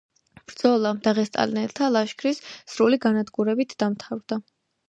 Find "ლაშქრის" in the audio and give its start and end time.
1.97-2.41